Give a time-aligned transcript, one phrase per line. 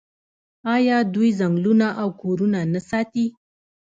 [0.75, 3.25] آیا دوی ځنګلونه او کورونه نه ساتي؟